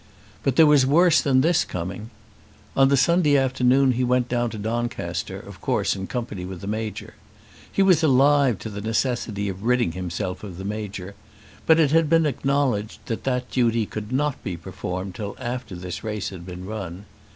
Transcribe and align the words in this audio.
But 0.41 0.55
there 0.55 0.65
was 0.65 0.83
worse 0.83 1.21
than 1.21 1.41
this 1.41 1.63
coming. 1.63 2.09
On 2.75 2.87
the 2.87 2.97
Sunday 2.97 3.37
afternoon 3.37 3.91
he 3.91 4.03
went 4.03 4.27
down 4.27 4.49
to 4.49 4.57
Doncaster, 4.57 5.39
of 5.39 5.61
course 5.61 5.95
in 5.95 6.07
company 6.07 6.43
with 6.43 6.61
the 6.61 6.65
Major. 6.65 7.13
He 7.71 7.83
was 7.83 8.01
alive 8.01 8.57
to 8.65 8.69
the 8.71 8.81
necessity 8.81 9.47
of 9.47 9.61
ridding 9.63 9.91
himself 9.91 10.43
of 10.43 10.57
the 10.57 10.65
Major; 10.65 11.13
but 11.67 11.79
it 11.79 11.91
had 11.91 12.09
been 12.09 12.25
acknowledged 12.25 12.97
that 13.05 13.25
that 13.25 13.51
duty 13.51 13.85
could 13.85 14.11
not 14.11 14.43
be 14.43 14.57
performed 14.57 15.13
till 15.13 15.35
after 15.37 15.75
this 15.75 16.03
race 16.03 16.29
had 16.29 16.47
been 16.47 16.65
run. 16.65 17.05